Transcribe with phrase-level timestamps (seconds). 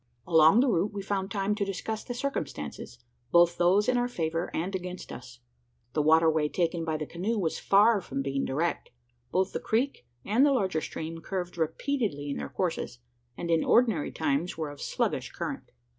[0.25, 2.97] Along the route we found time to discuss the circumstances
[3.29, 5.41] both those in our favour and against us.
[5.93, 8.89] The water way taken by the canoe was far from being direct.
[9.29, 12.97] Both the creek and the larger stream curved repeatedly in their courses;
[13.37, 15.69] and in ordinary times were of sluggish current.